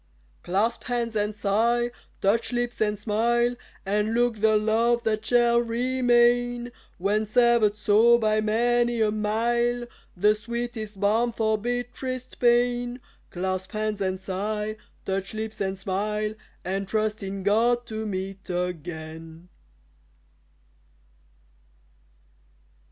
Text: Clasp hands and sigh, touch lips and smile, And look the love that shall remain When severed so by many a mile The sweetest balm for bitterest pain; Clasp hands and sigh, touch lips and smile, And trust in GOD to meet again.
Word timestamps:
Clasp 0.41 0.85
hands 0.85 1.15
and 1.15 1.35
sigh, 1.35 1.91
touch 2.21 2.51
lips 2.51 2.81
and 2.81 2.97
smile, 2.97 3.55
And 3.85 4.15
look 4.15 4.37
the 4.41 4.57
love 4.57 5.03
that 5.03 5.23
shall 5.23 5.59
remain 5.59 6.71
When 6.97 7.27
severed 7.27 7.75
so 7.75 8.17
by 8.17 8.41
many 8.41 8.99
a 8.99 9.11
mile 9.11 9.85
The 10.17 10.33
sweetest 10.33 10.99
balm 10.99 11.31
for 11.31 11.55
bitterest 11.55 12.39
pain; 12.39 12.99
Clasp 13.29 13.73
hands 13.73 14.01
and 14.01 14.19
sigh, 14.19 14.75
touch 15.05 15.35
lips 15.35 15.61
and 15.61 15.77
smile, 15.77 16.33
And 16.65 16.87
trust 16.87 17.21
in 17.21 17.43
GOD 17.43 17.85
to 17.85 18.07
meet 18.07 18.49
again. 18.49 19.49